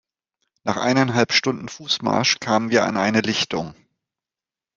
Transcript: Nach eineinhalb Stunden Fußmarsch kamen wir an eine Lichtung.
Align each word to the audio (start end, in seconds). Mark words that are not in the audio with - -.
Nach 0.63 0.77
eineinhalb 0.77 1.31
Stunden 1.31 1.69
Fußmarsch 1.69 2.39
kamen 2.39 2.71
wir 2.71 2.85
an 2.85 2.97
eine 2.97 3.21
Lichtung. 3.21 3.75